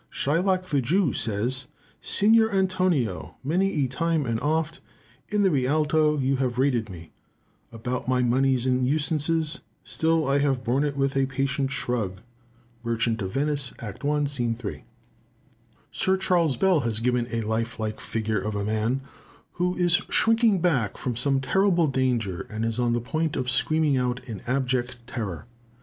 Shylock 0.11 0.63
the 0.65 0.81
Jew, 0.81 1.13
says, 1.13 1.67
"Signor 2.01 2.51
Antonio, 2.51 3.35
many 3.43 3.85
a 3.85 3.87
time 3.87 4.25
and 4.25 4.39
oft 4.39 4.81
In 5.29 5.43
the 5.43 5.51
Rialto 5.51 6.15
have 6.17 6.23
you 6.23 6.35
rated 6.37 6.89
me 6.89 7.11
About 7.71 8.07
my 8.07 8.23
monies 8.23 8.65
and 8.65 8.87
usances; 8.87 9.59
Still 9.83 10.27
have 10.27 10.43
I 10.59 10.63
borne 10.63 10.83
it 10.83 10.97
with 10.97 11.15
a 11.15 11.27
patient 11.27 11.69
shrug." 11.69 12.21
Merchant 12.83 13.21
of 13.21 13.31
Venice, 13.33 13.75
act 13.77 14.03
i. 14.03 14.23
sc. 14.25 14.55
3. 14.55 14.83
Sir 15.91 16.19
C. 16.19 16.57
Bell 16.57 16.79
has 16.79 16.99
given 16.99 17.27
a 17.31 17.41
life 17.41 17.77
like 17.79 17.99
figure 17.99 18.41
of 18.41 18.55
a 18.55 18.63
man, 18.65 19.01
who 19.51 19.75
is 19.75 20.01
shrinking 20.09 20.61
back 20.61 20.97
from 20.97 21.15
some 21.15 21.39
terrible 21.39 21.85
danger, 21.85 22.47
and 22.49 22.65
is 22.65 22.79
on 22.79 22.93
the 22.93 23.01
point 23.01 23.35
of 23.35 23.51
screaming 23.51 23.97
out 23.97 24.19
in 24.27 24.41
abject 24.47 24.97
terror. 25.05 25.45